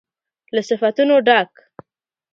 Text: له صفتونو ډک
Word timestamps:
له 0.55 0.61
صفتونو 0.69 1.15
ډک 1.27 1.51